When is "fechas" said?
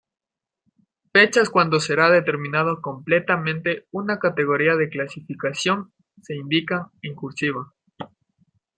1.13-1.51